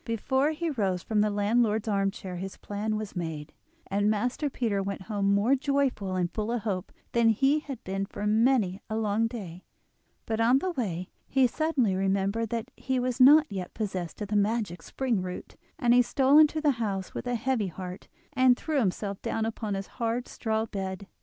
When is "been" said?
7.83-8.07